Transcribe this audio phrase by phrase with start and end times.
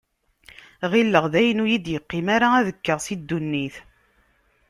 [0.91, 3.75] Ɣilleɣ dayen ur yi-d-yeqqim ara ad kkeɣ si ddunit.